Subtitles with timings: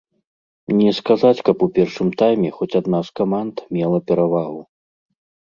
[0.77, 4.61] Не сказаць, каб у першым тайме хоць адна з каманд мела перавагу.